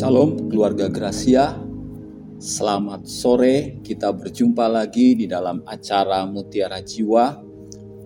[0.00, 1.60] Shalom keluarga Gracia.
[2.40, 7.36] Selamat sore, kita berjumpa lagi di dalam acara Mutiara Jiwa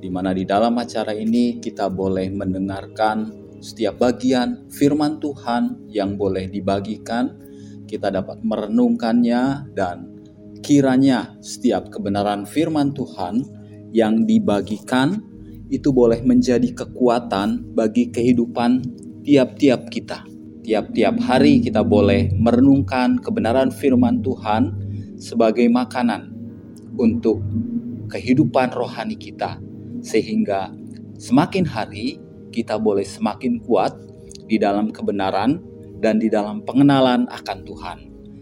[0.03, 3.31] di mana di dalam acara ini kita boleh mendengarkan
[3.63, 7.31] setiap bagian firman Tuhan yang boleh dibagikan,
[7.87, 10.19] kita dapat merenungkannya dan
[10.67, 13.47] kiranya setiap kebenaran firman Tuhan
[13.95, 15.23] yang dibagikan
[15.71, 18.83] itu boleh menjadi kekuatan bagi kehidupan
[19.23, 20.34] tiap-tiap kita
[20.65, 24.73] Tiap-tiap hari kita boleh merenungkan kebenaran firman Tuhan
[25.21, 26.33] sebagai makanan
[26.97, 27.45] untuk
[28.09, 29.61] kehidupan rohani kita,
[30.01, 30.73] sehingga
[31.21, 32.17] semakin hari
[32.49, 33.93] kita boleh semakin kuat
[34.49, 35.61] di dalam kebenaran
[36.01, 37.99] dan di dalam pengenalan akan Tuhan.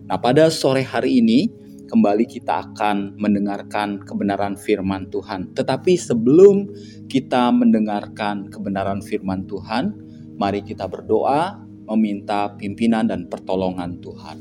[0.06, 1.50] Nah, pada sore hari ini
[1.91, 5.58] kembali kita akan mendengarkan kebenaran firman Tuhan.
[5.58, 6.70] Tetapi sebelum
[7.10, 9.91] kita mendengarkan kebenaran firman Tuhan,
[10.38, 14.39] mari kita berdoa meminta pimpinan dan pertolongan Tuhan.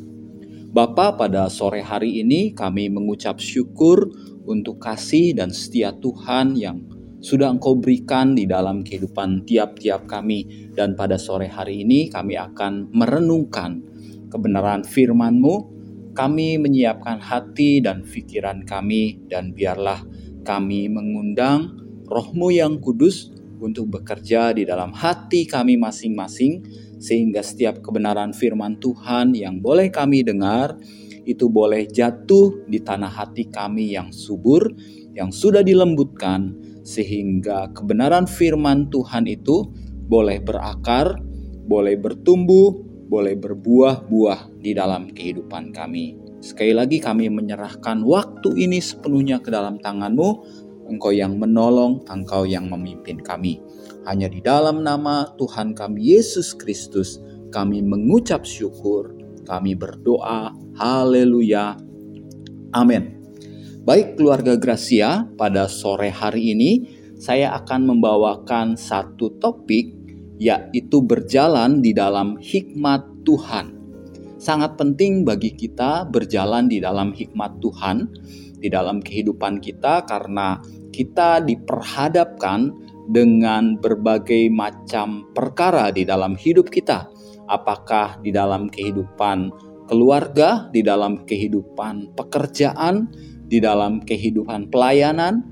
[0.71, 4.07] Bapa, pada sore hari ini kami mengucap syukur
[4.47, 6.79] untuk kasih dan setia Tuhan yang
[7.21, 10.71] sudah Engkau berikan di dalam kehidupan tiap-tiap kami.
[10.73, 13.83] Dan pada sore hari ini kami akan merenungkan
[14.31, 15.79] kebenaran firman-Mu.
[16.15, 20.03] Kami menyiapkan hati dan pikiran kami dan biarlah
[20.43, 21.75] kami mengundang
[22.07, 23.31] rohmu yang kudus
[23.61, 26.65] untuk bekerja di dalam hati kami masing-masing
[27.01, 30.77] sehingga setiap kebenaran firman Tuhan yang boleh kami dengar
[31.25, 34.69] itu boleh jatuh di tanah hati kami yang subur,
[35.13, 39.69] yang sudah dilembutkan, sehingga kebenaran firman Tuhan itu
[40.09, 41.17] boleh berakar,
[41.65, 42.73] boleh bertumbuh,
[43.11, 46.17] boleh berbuah-buah di dalam kehidupan kami.
[46.41, 50.29] Sekali lagi kami menyerahkan waktu ini sepenuhnya ke dalam tanganmu,
[50.91, 53.63] Engkau yang menolong, Engkau yang memimpin kami.
[54.03, 59.15] Hanya di dalam nama Tuhan kami Yesus Kristus kami mengucap syukur,
[59.47, 61.79] kami berdoa, haleluya,
[62.75, 63.23] amin.
[63.81, 66.71] Baik keluarga Gracia, pada sore hari ini
[67.17, 69.93] saya akan membawakan satu topik
[70.41, 73.77] yaitu berjalan di dalam hikmat Tuhan.
[74.41, 78.09] Sangat penting bagi kita berjalan di dalam hikmat Tuhan
[78.61, 82.71] di dalam kehidupan kita karena kita diperhadapkan
[83.09, 87.09] dengan berbagai macam perkara di dalam hidup kita.
[87.51, 89.51] Apakah di dalam kehidupan
[89.91, 93.11] keluarga, di dalam kehidupan pekerjaan,
[93.51, 95.43] di dalam kehidupan pelayanan,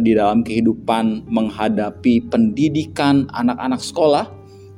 [0.00, 4.24] di dalam kehidupan menghadapi pendidikan anak-anak sekolah,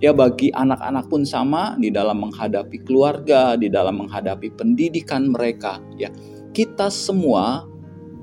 [0.02, 6.10] ya bagi anak-anak pun sama di dalam menghadapi keluarga, di dalam menghadapi pendidikan mereka, ya.
[6.50, 7.62] Kita semua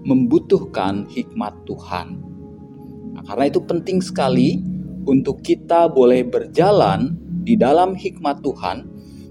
[0.06, 2.22] membutuhkan hikmat Tuhan.
[3.26, 4.62] Karena itu penting sekali
[5.10, 8.86] untuk kita boleh berjalan di dalam hikmat Tuhan,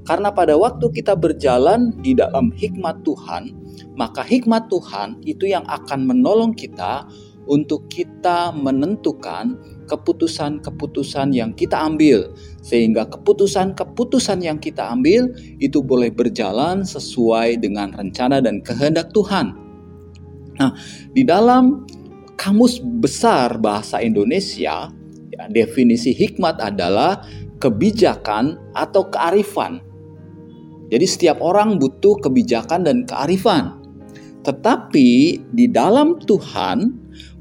[0.04, 3.56] karena pada waktu kita berjalan di dalam hikmat Tuhan,
[3.96, 7.08] maka hikmat Tuhan itu yang akan menolong kita
[7.48, 9.56] untuk kita menentukan
[9.88, 18.44] keputusan-keputusan yang kita ambil, sehingga keputusan-keputusan yang kita ambil itu boleh berjalan sesuai dengan rencana
[18.44, 19.63] dan kehendak Tuhan.
[20.58, 20.70] Nah,
[21.10, 21.82] di dalam
[22.34, 24.90] Kamus Besar Bahasa Indonesia,
[25.30, 27.22] ya, definisi hikmat adalah
[27.58, 29.82] kebijakan atau kearifan.
[30.90, 33.82] Jadi setiap orang butuh kebijakan dan kearifan.
[34.44, 35.08] Tetapi
[35.50, 36.92] di dalam Tuhan,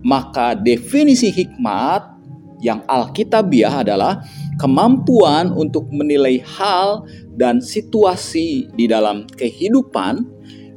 [0.02, 2.16] maka definisi hikmat
[2.63, 4.23] yang alkitabiah adalah
[4.56, 7.03] kemampuan untuk menilai hal
[7.35, 10.23] dan situasi di dalam kehidupan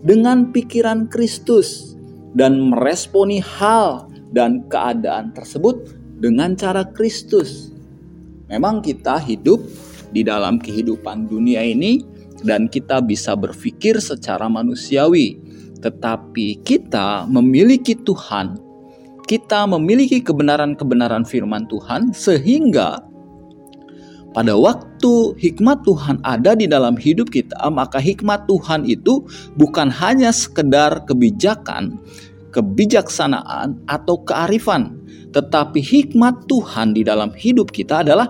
[0.02, 1.95] dengan pikiran Kristus
[2.36, 7.72] dan meresponi hal dan keadaan tersebut dengan cara Kristus.
[8.52, 9.64] Memang kita hidup
[10.12, 12.04] di dalam kehidupan dunia ini
[12.44, 15.40] dan kita bisa berpikir secara manusiawi,
[15.80, 18.60] tetapi kita memiliki Tuhan.
[19.26, 23.02] Kita memiliki kebenaran-kebenaran firman Tuhan sehingga
[24.36, 29.24] pada waktu hikmat Tuhan ada di dalam hidup kita, maka hikmat Tuhan itu
[29.56, 31.96] bukan hanya sekedar kebijakan,
[32.52, 35.00] kebijaksanaan atau kearifan,
[35.32, 38.28] tetapi hikmat Tuhan di dalam hidup kita adalah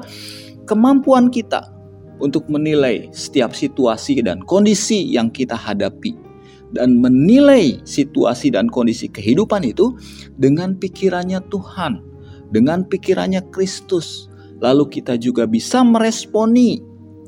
[0.70, 1.74] kemampuan kita
[2.22, 6.14] untuk menilai setiap situasi dan kondisi yang kita hadapi
[6.70, 9.98] dan menilai situasi dan kondisi kehidupan itu
[10.38, 11.98] dengan pikirannya Tuhan,
[12.54, 14.30] dengan pikirannya Kristus.
[14.60, 16.80] Lalu kita juga bisa meresponi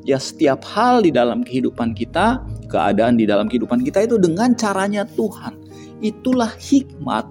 [0.09, 2.41] ya setiap hal di dalam kehidupan kita,
[2.73, 5.61] keadaan di dalam kehidupan kita itu dengan caranya Tuhan.
[6.01, 7.29] Itulah hikmat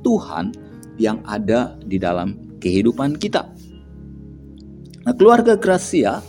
[0.00, 0.56] Tuhan
[0.96, 3.44] yang ada di dalam kehidupan kita.
[5.04, 6.24] Nah, keluarga Gracia,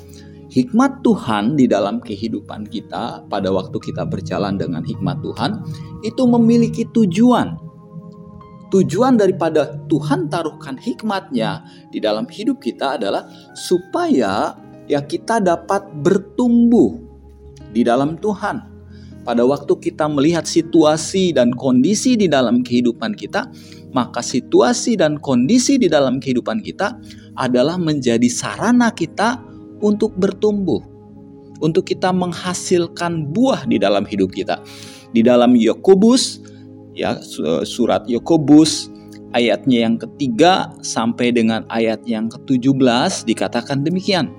[0.51, 5.63] hikmat Tuhan di dalam kehidupan kita pada waktu kita berjalan dengan hikmat Tuhan
[6.03, 7.55] itu memiliki tujuan.
[8.73, 11.63] Tujuan daripada Tuhan taruhkan hikmatnya
[11.93, 14.57] di dalam hidup kita adalah supaya
[14.89, 16.97] ya kita dapat bertumbuh
[17.73, 18.73] di dalam Tuhan.
[19.25, 23.49] Pada waktu kita melihat situasi dan kondisi di dalam kehidupan kita,
[23.89, 26.93] maka situasi dan kondisi di dalam kehidupan kita
[27.33, 29.41] adalah menjadi sarana kita
[29.81, 30.77] untuk bertumbuh,
[31.57, 34.61] untuk kita menghasilkan buah di dalam hidup kita.
[35.09, 36.45] Di dalam Yakobus,
[36.95, 37.19] ya
[37.67, 38.89] surat Yakobus
[39.35, 44.31] ayatnya yang ketiga sampai dengan ayat yang ke-17 dikatakan demikian.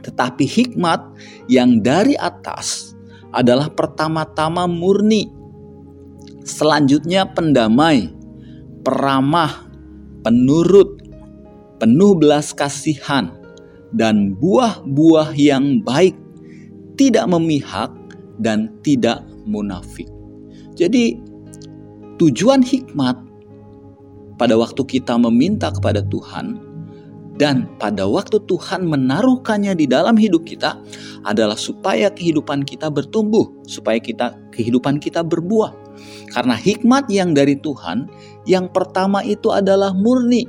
[0.00, 1.04] Tetapi hikmat
[1.52, 2.96] yang dari atas
[3.36, 5.28] adalah pertama-tama murni.
[6.46, 8.08] Selanjutnya pendamai,
[8.80, 9.66] peramah,
[10.24, 11.02] penurut,
[11.76, 13.34] penuh belas kasihan,
[13.92, 16.14] dan buah-buah yang baik,
[16.94, 17.90] tidak memihak
[18.38, 20.06] dan tidak munafik.
[20.78, 21.18] Jadi
[22.16, 23.16] tujuan hikmat
[24.40, 26.66] pada waktu kita meminta kepada Tuhan
[27.36, 30.80] dan pada waktu Tuhan menaruhkannya di dalam hidup kita
[31.28, 35.76] adalah supaya kehidupan kita bertumbuh, supaya kita kehidupan kita berbuah.
[36.32, 38.08] Karena hikmat yang dari Tuhan,
[38.48, 40.48] yang pertama itu adalah murni.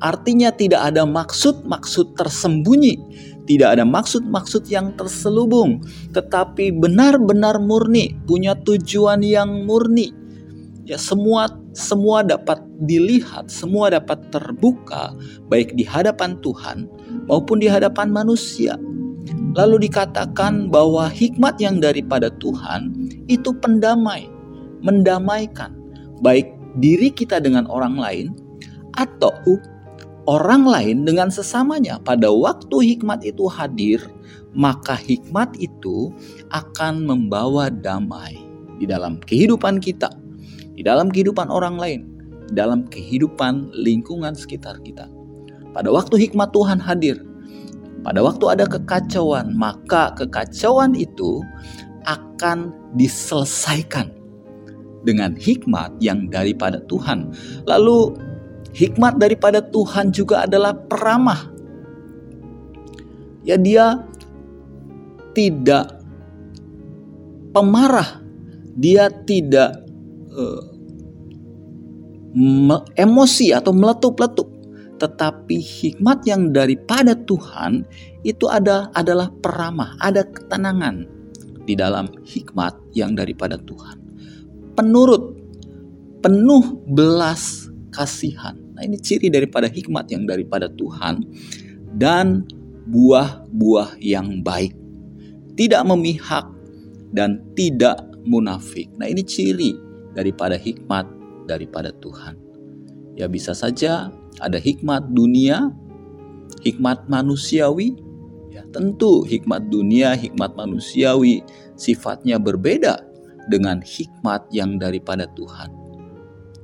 [0.00, 2.96] Artinya tidak ada maksud-maksud tersembunyi,
[3.44, 5.84] tidak ada maksud-maksud yang terselubung,
[6.16, 10.21] tetapi benar-benar murni, punya tujuan yang murni.
[10.92, 15.16] Ya semua semua dapat dilihat, semua dapat terbuka,
[15.48, 16.84] baik di hadapan Tuhan
[17.32, 18.76] maupun di hadapan manusia.
[19.56, 22.92] Lalu dikatakan bahwa hikmat yang daripada Tuhan
[23.24, 24.28] itu pendamai,
[24.84, 25.72] mendamaikan,
[26.20, 28.26] baik diri kita dengan orang lain
[29.00, 29.32] atau
[30.28, 31.96] orang lain dengan sesamanya.
[32.04, 34.04] Pada waktu hikmat itu hadir,
[34.52, 36.12] maka hikmat itu
[36.52, 38.36] akan membawa damai
[38.76, 40.21] di dalam kehidupan kita
[40.76, 42.00] di dalam kehidupan orang lain,
[42.52, 45.08] dalam kehidupan lingkungan sekitar kita.
[45.72, 47.20] Pada waktu hikmat Tuhan hadir,
[48.04, 51.40] pada waktu ada kekacauan, maka kekacauan itu
[52.04, 54.10] akan diselesaikan
[55.06, 57.30] dengan hikmat yang daripada Tuhan.
[57.64, 58.14] Lalu
[58.74, 61.50] hikmat daripada Tuhan juga adalah peramah.
[63.42, 64.02] Ya dia
[65.34, 65.98] tidak
[67.50, 68.22] pemarah,
[68.78, 69.82] dia tidak
[70.32, 70.62] uh,
[72.96, 74.48] emosi atau meletup-letup,
[74.96, 77.84] tetapi hikmat yang daripada Tuhan
[78.24, 81.04] itu ada adalah peramah, ada ketenangan
[81.68, 84.00] di dalam hikmat yang daripada Tuhan.
[84.72, 85.36] Penurut,
[86.24, 88.56] penuh belas kasihan.
[88.72, 91.20] Nah, ini ciri daripada hikmat yang daripada Tuhan
[91.92, 92.48] dan
[92.88, 94.72] buah-buah yang baik.
[95.52, 96.48] Tidak memihak
[97.12, 98.88] dan tidak munafik.
[98.96, 99.76] Nah, ini ciri
[100.12, 101.04] daripada hikmat
[101.48, 102.38] daripada Tuhan.
[103.16, 104.08] Ya bisa saja
[104.40, 105.72] ada hikmat dunia,
[106.64, 107.98] hikmat manusiawi.
[108.52, 111.40] Ya, tentu hikmat dunia, hikmat manusiawi
[111.72, 113.00] sifatnya berbeda
[113.48, 115.72] dengan hikmat yang daripada Tuhan.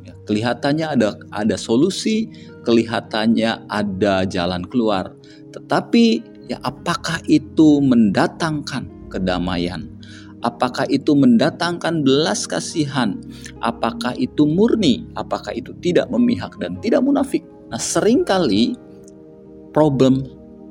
[0.04, 2.28] Ya, kelihatannya ada ada solusi,
[2.68, 5.16] kelihatannya ada jalan keluar,
[5.56, 6.20] tetapi
[6.52, 9.88] ya apakah itu mendatangkan kedamaian?
[10.46, 13.18] Apakah itu mendatangkan belas kasihan?
[13.58, 15.02] Apakah itu murni?
[15.18, 17.42] Apakah itu tidak memihak dan tidak munafik?
[17.74, 18.78] Nah, sering kali
[19.74, 20.22] problem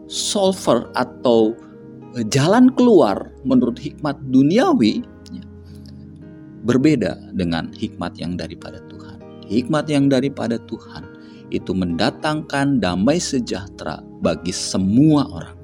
[0.07, 1.51] solver atau
[2.15, 5.03] eh, jalan keluar menurut hikmat duniawi
[5.35, 5.43] ya,
[6.63, 9.19] berbeda dengan hikmat yang daripada Tuhan.
[9.51, 11.03] Hikmat yang daripada Tuhan
[11.51, 15.55] itu mendatangkan damai sejahtera bagi semua orang.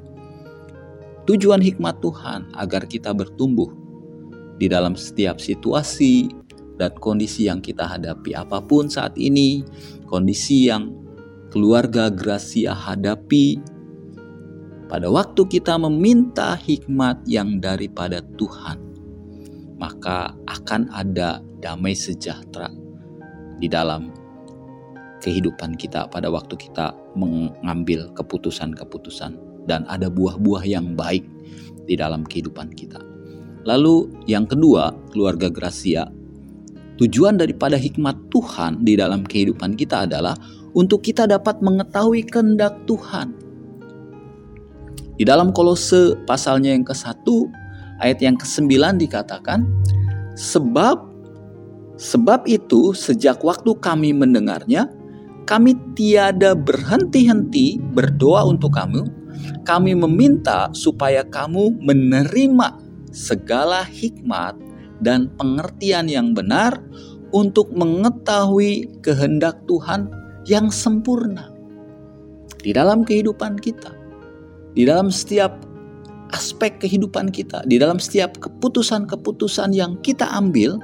[1.24, 3.83] Tujuan hikmat Tuhan agar kita bertumbuh
[4.58, 6.30] di dalam setiap situasi
[6.78, 9.62] dan kondisi yang kita hadapi apa pun saat ini,
[10.10, 10.94] kondisi yang
[11.54, 13.62] keluarga Gracia hadapi
[14.90, 18.78] pada waktu kita meminta hikmat yang daripada Tuhan,
[19.78, 22.70] maka akan ada damai sejahtera
[23.62, 24.14] di dalam
[25.24, 31.24] kehidupan kita pada waktu kita mengambil keputusan-keputusan dan ada buah-buah yang baik
[31.88, 33.13] di dalam kehidupan kita.
[33.64, 36.08] Lalu yang kedua, keluarga Gracia.
[37.00, 40.38] Tujuan daripada hikmat Tuhan di dalam kehidupan kita adalah
[40.76, 43.34] untuk kita dapat mengetahui kehendak Tuhan.
[45.18, 47.26] Di dalam kolose pasalnya yang ke-1
[48.02, 49.64] ayat yang ke-9 dikatakan
[50.34, 51.14] sebab
[51.96, 54.90] sebab itu sejak waktu kami mendengarnya
[55.46, 59.06] kami tiada berhenti-henti berdoa untuk kamu
[59.64, 62.83] kami meminta supaya kamu menerima
[63.14, 64.58] segala hikmat
[65.06, 66.82] dan pengertian yang benar
[67.34, 70.10] untuk mengetahui kehendak Tuhan
[70.50, 71.54] yang sempurna
[72.60, 73.94] di dalam kehidupan kita,
[74.74, 75.54] di dalam setiap
[76.34, 80.82] aspek kehidupan kita, di dalam setiap keputusan-keputusan yang kita ambil.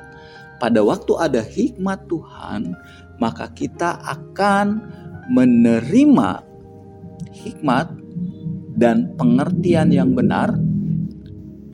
[0.59, 2.75] Pada waktu ada hikmat Tuhan,
[3.23, 4.83] maka kita akan
[5.31, 6.43] menerima
[7.31, 7.87] hikmat
[8.75, 10.51] dan pengertian yang benar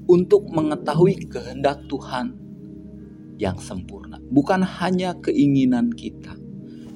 [0.05, 2.37] untuk mengetahui kehendak Tuhan
[3.41, 4.21] yang sempurna.
[4.31, 6.37] Bukan hanya keinginan kita,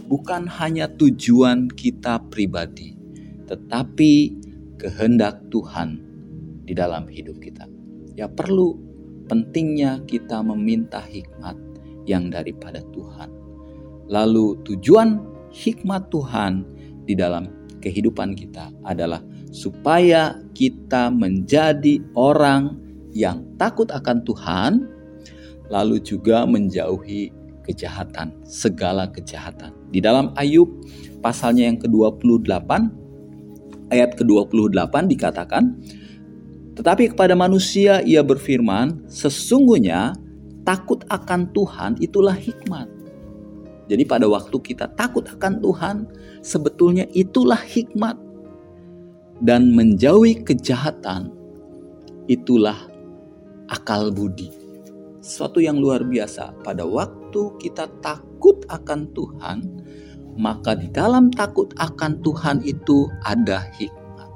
[0.07, 2.95] bukan hanya tujuan kita pribadi,
[3.49, 4.13] tetapi
[4.79, 5.99] kehendak Tuhan
[6.63, 7.67] di dalam hidup kita.
[8.15, 8.77] Ya perlu
[9.29, 11.55] pentingnya kita meminta hikmat
[12.09, 13.29] yang daripada Tuhan.
[14.09, 15.21] Lalu tujuan
[15.53, 16.65] hikmat Tuhan
[17.05, 17.45] di dalam
[17.79, 19.21] kehidupan kita adalah
[19.53, 22.88] supaya kita menjadi orang
[23.19, 24.87] yang takut akan Tuhan,
[25.67, 27.35] lalu juga menjauhi
[27.67, 29.75] kejahatan, segala kejahatan.
[29.91, 30.71] Di dalam Ayub
[31.19, 32.71] pasalnya yang ke-28
[33.91, 35.63] ayat ke-28 dikatakan,
[36.79, 40.15] "Tetapi kepada manusia ia berfirman, sesungguhnya
[40.63, 42.87] takut akan Tuhan itulah hikmat."
[43.89, 45.95] Jadi pada waktu kita takut akan Tuhan,
[46.45, 48.15] sebetulnya itulah hikmat.
[49.39, 51.31] Dan menjauhi kejahatan,
[52.29, 52.88] itulah
[53.69, 54.49] akal budi.
[55.21, 56.57] Sesuatu yang luar biasa.
[56.65, 59.57] Pada waktu kita takut akan Tuhan,
[60.35, 64.29] maka di dalam takut akan Tuhan itu ada hikmat.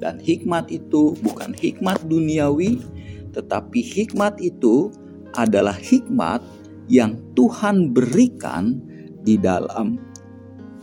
[0.00, 2.80] Dan hikmat itu bukan hikmat duniawi,
[3.34, 4.88] tetapi hikmat itu
[5.34, 6.40] adalah hikmat
[6.90, 8.82] yang Tuhan berikan
[9.22, 10.00] di dalam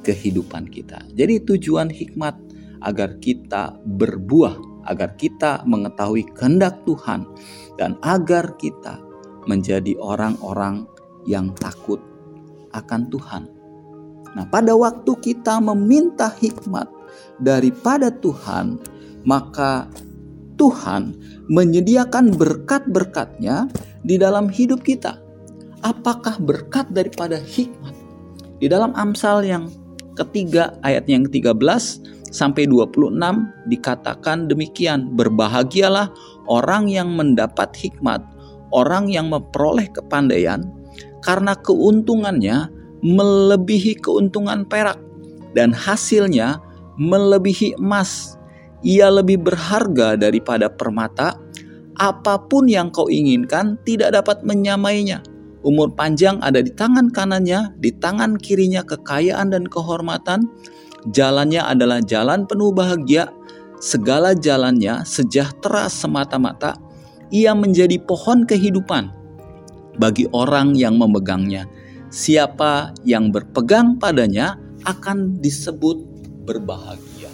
[0.06, 1.04] kehidupan kita.
[1.12, 2.36] Jadi tujuan hikmat
[2.80, 7.28] agar kita berbuah agar kita mengetahui kehendak Tuhan
[7.76, 9.00] dan agar kita
[9.48, 10.88] menjadi orang-orang
[11.28, 12.00] yang takut
[12.76, 13.44] akan Tuhan.
[14.36, 16.88] Nah, pada waktu kita meminta hikmat
[17.40, 18.80] daripada Tuhan,
[19.24, 19.88] maka
[20.60, 21.16] Tuhan
[21.48, 23.72] menyediakan berkat-berkatnya
[24.04, 25.22] di dalam hidup kita.
[25.86, 27.94] Apakah berkat daripada hikmat?
[28.58, 29.70] Di dalam Amsal yang
[30.18, 33.18] ketiga ayat yang ke-13 sampai 26
[33.72, 36.12] dikatakan demikian, berbahagialah
[36.48, 38.24] orang yang mendapat hikmat,
[38.72, 40.68] orang yang memperoleh kepandaian
[41.24, 42.72] karena keuntungannya
[43.04, 44.98] melebihi keuntungan perak
[45.54, 46.60] dan hasilnya
[46.98, 48.36] melebihi emas.
[48.86, 51.38] Ia lebih berharga daripada permata.
[51.98, 55.26] Apa pun yang kau inginkan tidak dapat menyamainya.
[55.66, 60.46] Umur panjang ada di tangan kanannya, di tangan kirinya kekayaan dan kehormatan
[61.08, 63.32] Jalannya adalah jalan penuh bahagia,
[63.80, 66.76] segala jalannya sejahtera semata-mata.
[67.32, 69.12] Ia menjadi pohon kehidupan
[70.00, 71.68] bagi orang yang memegangnya.
[72.08, 74.56] Siapa yang berpegang padanya
[74.88, 76.00] akan disebut
[76.48, 77.32] berbahagia.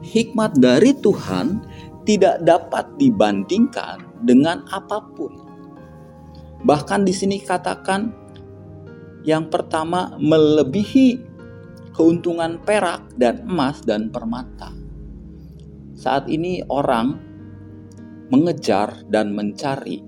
[0.00, 1.60] Hikmat dari Tuhan
[2.08, 5.32] tidak dapat dibandingkan dengan apa pun.
[6.64, 8.12] Bahkan di sini katakan
[9.28, 11.33] yang pertama melebihi
[11.94, 14.74] keuntungan perak dan emas dan permata.
[15.94, 17.16] Saat ini orang
[18.34, 20.02] mengejar dan mencari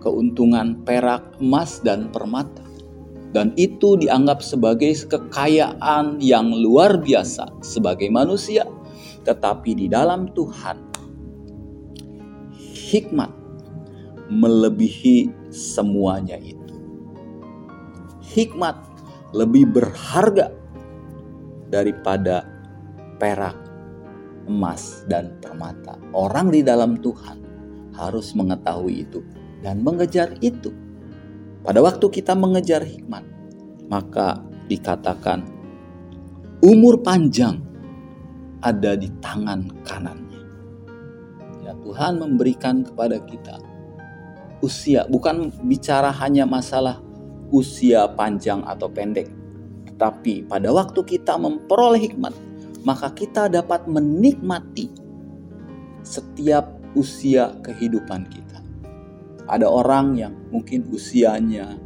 [0.00, 2.64] keuntungan perak, emas, dan permata.
[3.28, 8.64] Dan itu dianggap sebagai kekayaan yang luar biasa sebagai manusia.
[9.28, 10.78] Tetapi di dalam Tuhan,
[12.88, 13.28] hikmat
[14.32, 16.72] melebihi semuanya itu.
[18.32, 18.87] Hikmat
[19.36, 20.48] lebih berharga
[21.68, 22.48] daripada
[23.20, 23.56] perak,
[24.48, 26.00] emas, dan permata.
[26.16, 27.38] Orang di dalam Tuhan
[27.92, 29.20] harus mengetahui itu
[29.60, 30.72] dan mengejar itu.
[31.60, 33.26] Pada waktu kita mengejar hikmat,
[33.90, 35.44] maka dikatakan
[36.64, 37.60] umur panjang
[38.64, 40.42] ada di tangan kanannya.
[41.66, 43.60] Ya, Tuhan memberikan kepada kita
[44.64, 46.98] usia, bukan bicara hanya masalah
[47.50, 49.28] usia panjang atau pendek.
[49.88, 52.34] Tetapi pada waktu kita memperoleh hikmat,
[52.86, 54.88] maka kita dapat menikmati
[56.06, 58.58] setiap usia kehidupan kita.
[59.48, 61.76] Ada orang yang mungkin usianya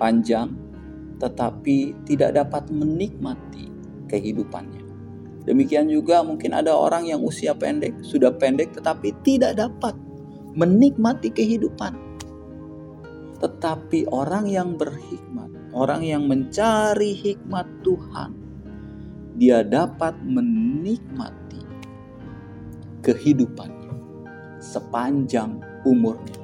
[0.00, 0.56] panjang,
[1.20, 3.68] tetapi tidak dapat menikmati
[4.08, 4.84] kehidupannya.
[5.44, 9.96] Demikian juga mungkin ada orang yang usia pendek, sudah pendek tetapi tidak dapat
[10.52, 12.07] menikmati kehidupan.
[13.38, 18.34] Tetapi orang yang berhikmat, orang yang mencari hikmat Tuhan,
[19.38, 21.62] dia dapat menikmati
[23.06, 23.94] kehidupannya
[24.58, 26.42] sepanjang umurnya.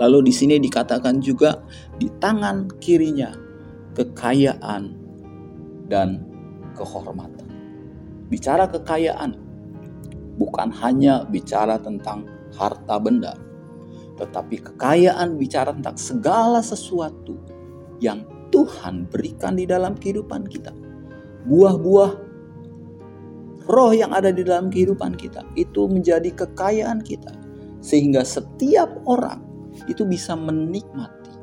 [0.00, 1.60] Lalu di sini dikatakan juga
[2.00, 3.36] di tangan kirinya
[3.92, 4.82] kekayaan
[5.92, 6.24] dan
[6.72, 7.48] kehormatan.
[8.32, 9.36] Bicara kekayaan
[10.40, 12.24] bukan hanya bicara tentang
[12.56, 13.36] harta benda,
[14.22, 17.34] tetapi kekayaan bicara tentang segala sesuatu
[17.98, 18.22] yang
[18.54, 20.70] Tuhan berikan di dalam kehidupan kita.
[21.42, 22.10] Buah-buah
[23.66, 27.34] roh yang ada di dalam kehidupan kita itu menjadi kekayaan kita,
[27.82, 29.42] sehingga setiap orang
[29.90, 31.34] itu bisa menikmati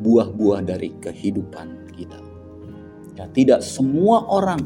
[0.00, 2.18] buah-buah dari kehidupan kita.
[3.14, 4.64] Ya, tidak semua orang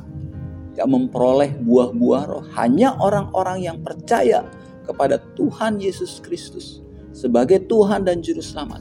[0.78, 4.46] yang memperoleh buah-buah roh, hanya orang-orang yang percaya
[4.88, 6.80] kepada Tuhan Yesus Kristus
[7.12, 8.80] sebagai Tuhan dan Juru Selamat,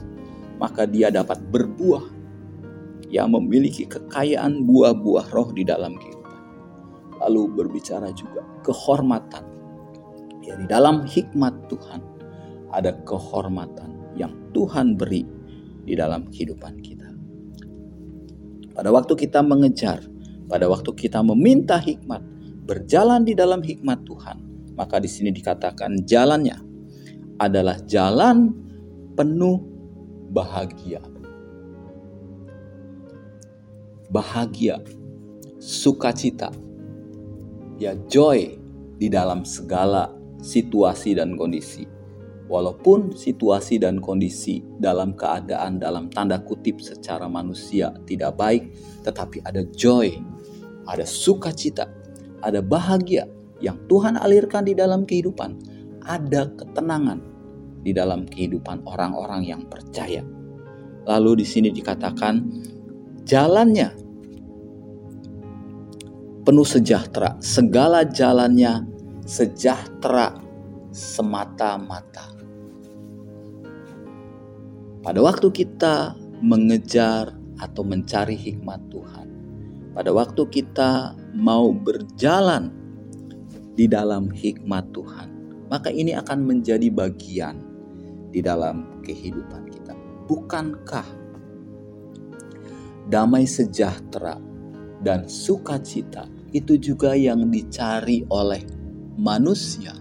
[0.56, 2.08] maka dia dapat berbuah
[3.12, 6.40] yang memiliki kekayaan buah-buah roh di dalam kehidupan.
[7.24, 9.44] Lalu berbicara juga kehormatan.
[10.44, 12.00] Ya, di dalam hikmat Tuhan
[12.72, 15.24] ada kehormatan yang Tuhan beri
[15.84, 17.08] di dalam kehidupan kita.
[18.72, 20.04] Pada waktu kita mengejar,
[20.46, 22.22] pada waktu kita meminta hikmat,
[22.64, 24.47] berjalan di dalam hikmat Tuhan,
[24.78, 26.54] maka di sini dikatakan jalannya
[27.42, 28.54] adalah jalan
[29.18, 29.58] penuh
[30.30, 31.02] bahagia.
[34.08, 34.80] Bahagia,
[35.60, 36.54] sukacita,
[37.76, 38.56] ya joy
[38.96, 40.08] di dalam segala
[40.40, 41.98] situasi dan kondisi
[42.48, 48.72] Walaupun situasi dan kondisi dalam keadaan dalam tanda kutip secara manusia tidak baik,
[49.04, 50.16] tetapi ada joy,
[50.88, 51.92] ada sukacita,
[52.40, 53.28] ada bahagia
[53.58, 55.50] yang Tuhan alirkan di dalam kehidupan,
[56.06, 57.18] ada ketenangan
[57.82, 60.22] di dalam kehidupan orang-orang yang percaya.
[61.08, 62.34] Lalu di sini dikatakan
[63.24, 63.88] jalannya
[66.44, 68.86] penuh sejahtera, segala jalannya
[69.28, 70.32] sejahtera
[70.88, 72.32] semata-mata.
[75.04, 79.28] Pada waktu kita mengejar atau mencari hikmat Tuhan,
[79.92, 82.77] pada waktu kita mau berjalan
[83.78, 85.28] di dalam hikmat Tuhan,
[85.70, 87.62] maka ini akan menjadi bagian
[88.34, 89.94] di dalam kehidupan kita.
[90.26, 91.06] Bukankah
[93.06, 94.42] damai sejahtera
[95.06, 98.66] dan sukacita itu juga yang dicari oleh
[99.14, 99.94] manusia,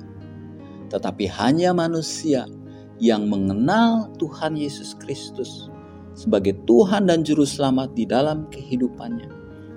[0.90, 2.50] tetapi hanya manusia
[2.98, 5.70] yang mengenal Tuhan Yesus Kristus
[6.18, 9.30] sebagai Tuhan dan Juru Selamat di dalam kehidupannya,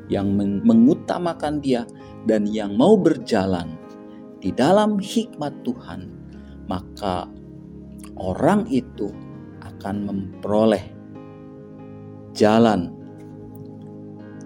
[0.09, 0.33] yang
[0.65, 1.85] mengutamakan Dia
[2.25, 3.80] dan yang mau berjalan
[4.40, 6.00] di dalam hikmat Tuhan,
[6.64, 7.29] maka
[8.16, 9.12] orang itu
[9.61, 10.85] akan memperoleh
[12.33, 12.88] jalan,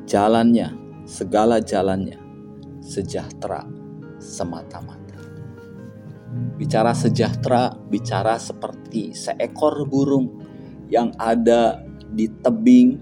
[0.06, 0.74] jalannya,
[1.06, 2.18] segala jalannya
[2.82, 3.62] sejahtera
[4.18, 5.20] semata-mata.
[6.58, 10.42] Bicara sejahtera, bicara seperti seekor burung
[10.90, 12.98] yang ada di tebing,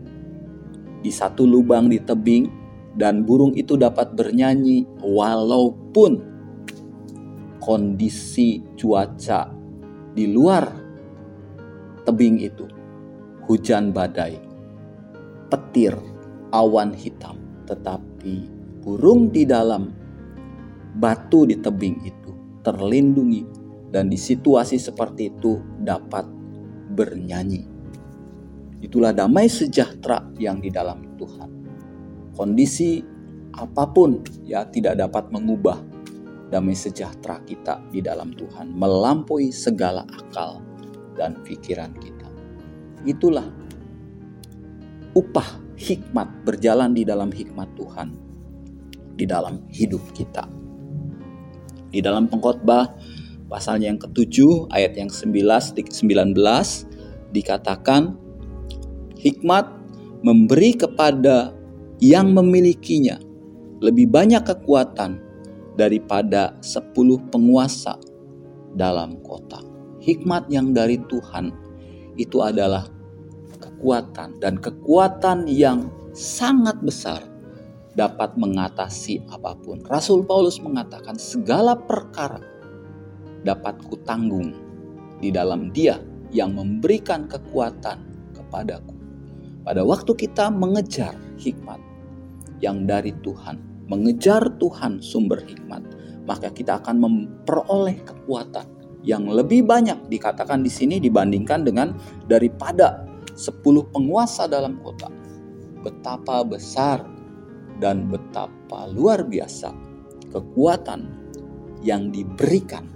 [1.01, 2.49] di satu lubang di tebing,
[2.97, 6.32] dan burung itu dapat bernyanyi walaupun
[7.63, 9.47] kondisi cuaca
[10.11, 10.67] di luar
[12.03, 12.67] tebing itu,
[13.47, 14.35] hujan badai,
[15.47, 15.95] petir,
[16.51, 17.39] awan hitam,
[17.71, 18.51] tetapi
[18.83, 19.95] burung di dalam
[20.99, 22.31] batu di tebing itu
[22.67, 23.47] terlindungi,
[23.95, 26.27] dan di situasi seperti itu dapat
[26.99, 27.63] bernyanyi.
[28.83, 31.51] Itulah damai sejahtera yang di dalam Tuhan.
[32.35, 32.99] Kondisi
[33.55, 35.92] apa pun ya tidak dapat mengubah
[36.53, 40.61] damai sejahtera kita di dalam Tuhan, melampaui segala akal
[41.17, 42.29] dan pikiran kita.
[43.09, 43.49] Itulah
[45.17, 45.49] upah
[45.81, 48.09] hikmat berjalan di dalam hikmat Tuhan
[49.17, 50.45] di dalam hidup kita.
[51.93, 52.97] Di dalam pengkhotbah
[53.49, 56.37] pasalnya yang ketujuh ayat yang 19
[57.33, 58.17] dikatakan
[59.17, 59.69] hikmat
[60.25, 61.53] memberi kepada
[62.01, 63.21] yang memilikinya
[63.85, 65.32] lebih banyak kekuatan
[65.77, 67.97] daripada sepuluh penguasa
[68.77, 69.61] dalam kota.
[70.03, 71.53] Hikmat yang dari Tuhan
[72.19, 72.85] itu adalah
[73.63, 77.23] kekuatan dan kekuatan yang sangat besar
[77.93, 79.85] dapat mengatasi apa pun.
[79.85, 82.41] Rasul Paulus mengatakan segala perkara
[83.45, 84.57] dapat kutanggung
[85.21, 86.01] di dalam Dia
[86.33, 88.01] yang memberikan kekuatan
[88.33, 88.97] kepadaku.
[89.63, 91.79] Pada waktu kita mengejar hikmat
[92.59, 95.85] yang dari Tuhan, mengejar Tuhan sumber hikmat,
[96.25, 98.65] maka kita akan memperoleh kekuatan
[99.05, 101.93] yang lebih banyak dikatakan di sini dibandingkan dengan
[102.25, 103.05] daripada
[103.37, 103.61] 10
[103.93, 105.13] penguasa dalam kota.
[105.83, 107.05] Betapa besar
[107.83, 109.75] dan betapa luar biasa
[110.31, 111.11] kekuatan
[111.83, 112.87] yang diberikan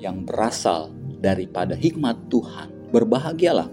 [0.00, 0.88] yang berasal
[1.20, 2.90] daripada hikmat Tuhan.
[2.90, 3.68] Berbahagialah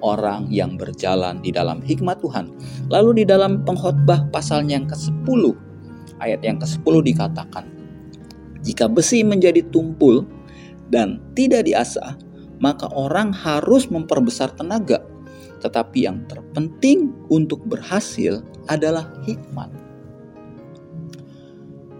[0.00, 2.52] orang yang berjalan di dalam hikmat Tuhan.
[2.88, 5.42] Lalu di dalam pengkhotbah pasalnya yang ke-10
[6.20, 7.64] ayat yang ke-10 dikatakan,
[8.60, 10.28] jika besi menjadi tumpul
[10.92, 12.16] dan tidak diasah,
[12.60, 15.00] maka orang harus memperbesar tenaga.
[15.60, 19.68] Tetapi yang terpenting untuk berhasil adalah hikmat.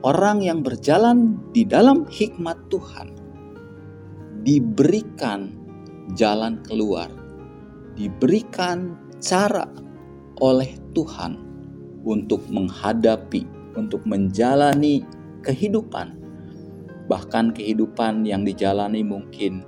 [0.01, 3.13] Orang yang berjalan di dalam hikmat Tuhan
[4.41, 5.53] diberikan
[6.17, 7.13] jalan keluar,
[8.01, 9.69] diberikan cara
[10.41, 11.37] oleh Tuhan
[12.09, 13.45] untuk menghadapi,
[13.77, 15.05] untuk menjalani
[15.45, 16.17] kehidupan.
[17.13, 19.61] Bahkan kehidupan yang dijalani mungkin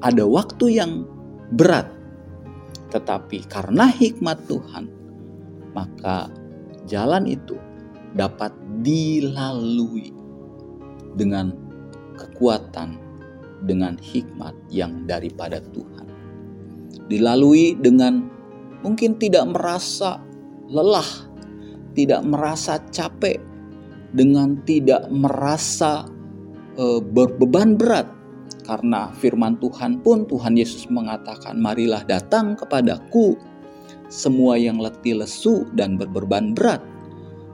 [0.00, 1.04] ada waktu yang
[1.52, 1.92] berat,
[2.88, 4.88] tetapi karena hikmat Tuhan,
[5.76, 6.32] maka
[6.88, 7.60] jalan itu
[8.16, 10.16] dapat dilalui
[11.20, 11.52] dengan
[12.16, 12.96] kekuatan,
[13.68, 16.11] dengan hikmat yang daripada Tuhan.
[17.12, 18.24] Dilalui dengan
[18.80, 20.16] mungkin tidak merasa
[20.72, 21.28] lelah,
[21.92, 23.36] tidak merasa capek,
[24.16, 26.08] dengan tidak merasa
[26.80, 28.08] uh, berbeban berat,
[28.64, 33.36] karena firman Tuhan pun Tuhan Yesus mengatakan, "Marilah datang kepadaku
[34.08, 36.80] semua yang letih lesu dan berbeban berat.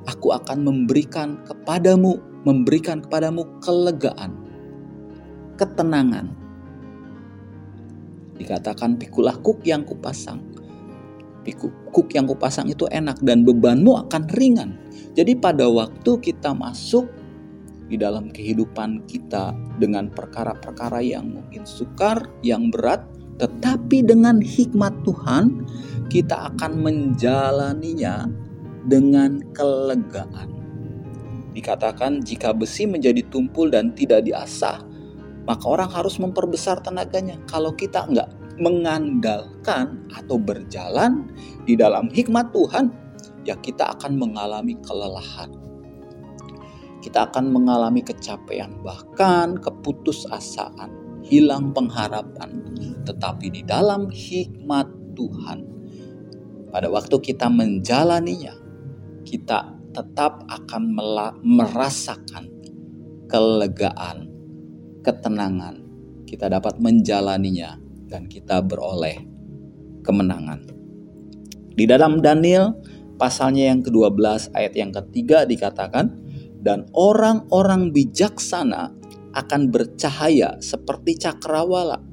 [0.06, 2.14] Aku akan memberikan kepadamu,
[2.46, 4.38] memberikan kepadamu kelegaan,
[5.58, 6.37] ketenangan."
[8.38, 10.40] Dikatakan, "Pikulah kuk yang kupasang."
[11.42, 14.76] Pikuk kuk yang kupasang itu enak dan bebanmu akan ringan.
[15.16, 17.08] Jadi pada waktu kita masuk
[17.88, 23.00] di dalam kehidupan kita dengan perkara-perkara yang mungkin sukar, yang berat,
[23.40, 25.64] tetapi dengan hikmat Tuhan
[26.12, 28.28] kita akan menjalaninya
[28.84, 30.52] dengan kelegaan.
[31.56, 34.84] Dikatakan jika besi menjadi tumpul dan tidak diasah,
[35.48, 37.40] maka orang harus memperbesar tenaganya.
[37.48, 38.28] Kalau kita enggak
[38.60, 41.32] mengandalkan atau berjalan
[41.64, 42.92] di dalam hikmat Tuhan,
[43.48, 45.68] ya kita akan mengalami kelelahan
[46.98, 52.60] kita akan mengalami kecapean, bahkan keputusasaan, hilang pengharapan.
[53.06, 55.58] Tetapi di dalam hikmat Tuhan,
[56.68, 58.52] pada waktu kita menjalaninya,
[59.24, 60.82] kita tetap akan
[61.40, 62.44] merasakan
[63.30, 64.27] kelegaan,
[65.08, 65.80] ketenangan.
[66.28, 67.80] Kita dapat menjalaninya
[68.12, 69.24] dan kita beroleh
[70.04, 70.68] kemenangan.
[71.72, 72.76] Di dalam Daniel
[73.16, 76.12] pasalnya yang ke-12 ayat yang ketiga dikatakan,
[76.60, 78.92] dan orang-orang bijaksana
[79.32, 82.04] akan bercahaya seperti cakrawala.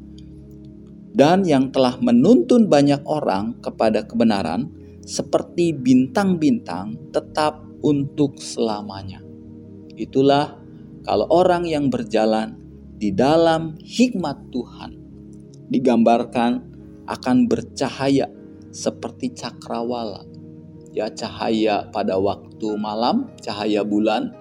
[1.15, 4.67] Dan yang telah menuntun banyak orang kepada kebenaran
[5.08, 9.23] seperti bintang-bintang tetap untuk selamanya.
[9.95, 10.60] Itulah
[11.08, 12.64] kalau orang yang berjalan
[12.95, 14.91] di dalam hikmat Tuhan
[15.67, 16.51] digambarkan
[17.05, 18.31] akan bercahaya
[18.71, 20.36] seperti cakrawala
[20.95, 24.31] ya cahaya pada waktu malam, cahaya bulan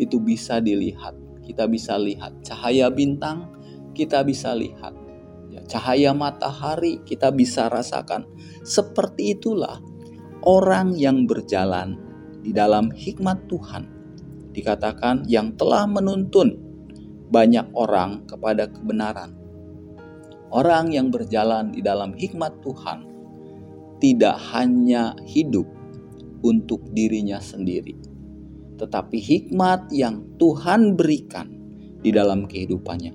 [0.00, 1.12] itu bisa dilihat.
[1.44, 3.52] Kita bisa lihat cahaya bintang,
[3.92, 4.96] kita bisa lihat.
[5.52, 8.24] Ya, cahaya matahari kita bisa rasakan.
[8.64, 9.84] Seperti itulah
[10.48, 12.00] orang yang berjalan
[12.40, 13.84] di dalam hikmat Tuhan.
[14.56, 16.67] Dikatakan yang telah menuntun
[17.28, 19.36] banyak orang kepada kebenaran.
[20.48, 23.04] Orang yang berjalan di dalam hikmat Tuhan
[24.00, 25.68] tidak hanya hidup
[26.40, 27.98] untuk dirinya sendiri,
[28.80, 31.52] tetapi hikmat yang Tuhan berikan
[32.00, 33.12] di dalam kehidupannya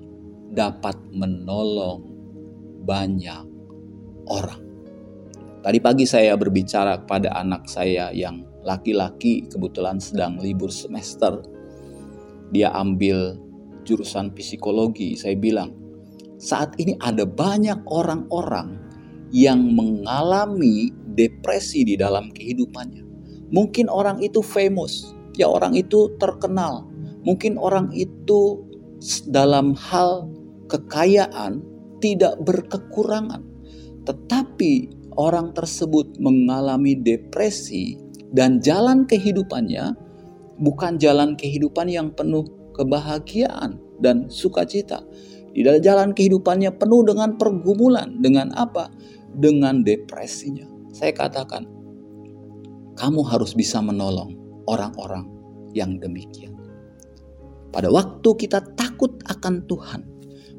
[0.54, 2.06] dapat menolong
[2.86, 3.42] banyak
[4.30, 4.62] orang.
[5.64, 11.40] Tadi pagi saya berbicara kepada anak saya yang laki-laki kebetulan sedang libur semester.
[12.52, 13.43] Dia ambil
[13.84, 15.14] jurusan psikologi.
[15.14, 15.76] Saya bilang,
[16.40, 18.80] saat ini ada banyak orang-orang
[19.30, 23.04] yang mengalami depresi di dalam kehidupannya.
[23.54, 26.88] Mungkin orang itu famous, ya orang itu terkenal.
[27.24, 28.64] Mungkin orang itu
[29.28, 30.28] dalam hal
[30.68, 31.60] kekayaan
[32.02, 33.40] tidak berkekurangan.
[34.04, 34.72] Tetapi
[35.16, 37.96] orang tersebut mengalami depresi
[38.34, 39.94] dan jalan kehidupannya
[40.58, 42.44] bukan jalan kehidupan yang penuh
[42.74, 45.00] kebahagiaan dan sukacita.
[45.54, 48.18] Di dalam jalan kehidupannya penuh dengan pergumulan.
[48.18, 48.90] Dengan apa?
[49.30, 50.66] Dengan depresinya.
[50.90, 51.66] Saya katakan,
[52.98, 54.34] kamu harus bisa menolong
[54.66, 55.26] orang-orang
[55.74, 56.54] yang demikian.
[57.70, 60.00] Pada waktu kita takut akan Tuhan,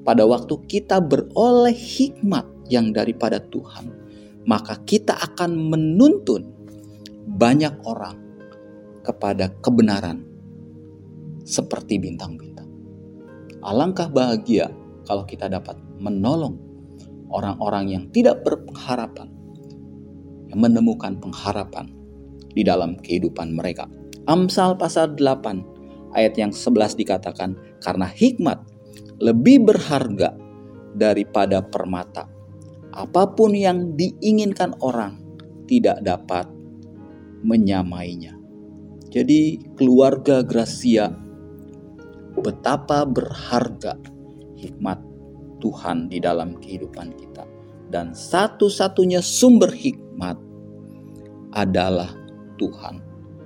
[0.03, 3.87] pada waktu kita beroleh hikmat yang daripada Tuhan,
[4.43, 6.51] maka kita akan menuntun
[7.25, 8.19] banyak orang
[9.01, 10.34] kepada kebenaran
[11.45, 12.67] seperti bintang-bintang.
[13.61, 14.73] Alangkah bahagia
[15.05, 16.57] kalau kita dapat menolong
[17.29, 19.29] orang-orang yang tidak berpengharapan,
[20.49, 21.93] yang menemukan pengharapan
[22.53, 23.85] di dalam kehidupan mereka.
[24.25, 28.57] Amsal pasal 8 ayat yang 11 dikatakan, karena hikmat
[29.21, 30.33] lebih berharga
[30.97, 32.25] daripada permata.
[32.95, 35.19] Apa pun yang diinginkan orang
[35.67, 36.47] tidak dapat
[37.43, 38.33] menyamainya.
[39.11, 41.24] Jadi keluarga Gracia
[42.41, 43.95] betapa berharga
[44.59, 44.99] hikmat
[45.59, 47.43] Tuhan di dalam kehidupan kita.
[47.89, 50.35] Dan satu-satunya sumber hikmat
[51.55, 52.11] adalah
[52.59, 52.99] Tuhan.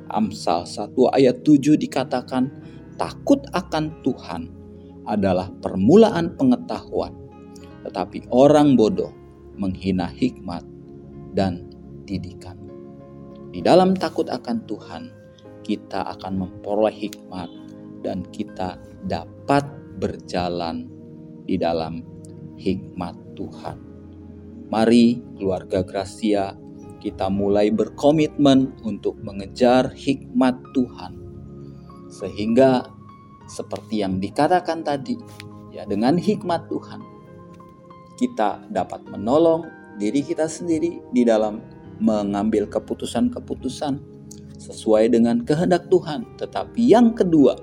[0.10, 2.50] Amsal 1 ayat 7 dikatakan,
[2.98, 4.50] takut akan Tuhan
[5.06, 7.14] adalah permulaan pengetahuan.
[7.86, 9.14] Tetapi orang bodoh
[9.60, 10.66] menghina hikmat
[11.38, 11.70] dan
[12.10, 12.58] didikan.
[13.54, 15.04] Di dalam takut akan Tuhan,
[15.62, 17.59] kita akan memperoleh hikmat
[18.04, 19.66] dan kita dapat
[20.00, 20.88] berjalan
[21.44, 22.02] di dalam
[22.56, 23.78] hikmat Tuhan.
[24.70, 26.54] Mari keluarga Gracia
[27.00, 31.16] kita mulai berkomitmen untuk mengejar hikmat Tuhan.
[32.12, 32.86] Sehingga
[33.48, 35.16] seperti yang dikatakan tadi,
[35.74, 37.02] ya dengan hikmat Tuhan
[38.20, 39.64] kita dapat menolong
[39.96, 41.64] diri kita sendiri di dalam
[42.04, 44.00] mengambil keputusan-keputusan
[44.60, 46.28] sesuai dengan kehendak Tuhan.
[46.36, 47.56] Tetapi yang kedua,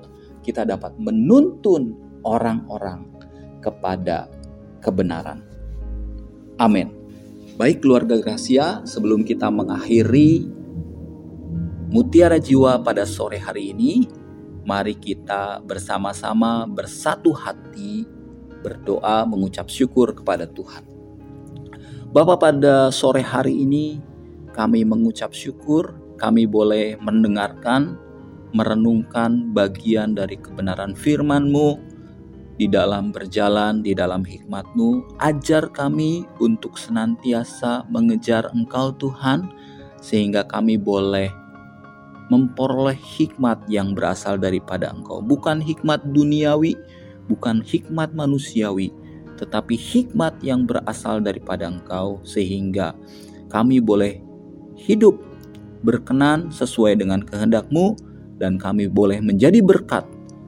[0.47, 3.11] kita dapat menuntun orang-orang
[3.59, 4.31] kepada
[4.79, 5.43] kebenaran.
[6.63, 6.95] Amin.
[7.59, 10.47] Baik keluarga Gracia, sebelum kita mengakhiri
[11.91, 14.07] Mutiara Jiwa pada sore hari ini,
[14.63, 18.07] mari kita bersama-sama bersatu hati
[18.63, 20.85] berdoa mengucap syukur kepada Tuhan.
[22.11, 24.03] Bapak pada sore hari ini
[24.55, 28.01] kami mengucap syukur kami boleh mendengarkan,
[28.55, 31.97] merenungkan bagian dari kebenaran firman-Mu
[32.57, 35.21] di dalam berjalan di dalam hikmat-Mu.
[35.21, 39.53] Ajar kami untuk senantiasa mengejar Engkau Tuhan,
[40.01, 41.29] sehingga kami boleh
[42.33, 45.23] memperoleh hikmat yang berasal daripada Engkau.
[45.23, 46.75] Bukan hikmat duniawi,
[47.31, 48.91] bukan hikmat manusiawi,
[49.37, 52.97] tetapi hikmat yang berasal daripada Engkau, sehingga
[53.53, 54.19] kami boleh
[54.75, 55.23] hidup
[55.85, 57.95] berkenan sesuai dengan kehendak-Mu,
[58.37, 60.05] dan kami boleh menjadi berkat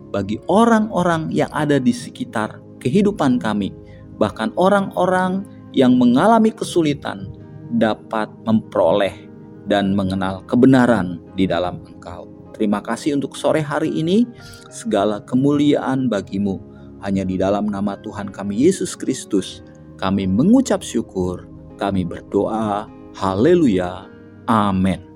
[0.09, 3.73] bagi orang-orang yang ada di sekitar kehidupan kami,
[4.17, 5.45] bahkan orang-orang
[5.77, 7.29] yang mengalami kesulitan
[7.77, 9.29] dapat memperoleh
[9.69, 12.29] dan mengenal kebenaran di dalam Engkau.
[12.57, 14.25] Terima kasih untuk sore hari ini.
[14.73, 16.59] Segala kemuliaan bagimu
[17.05, 19.63] hanya di dalam nama Tuhan kami Yesus Kristus.
[20.01, 21.47] Kami mengucap syukur,
[21.79, 22.91] kami berdoa.
[23.15, 24.11] Haleluya.
[24.51, 25.08] Amin.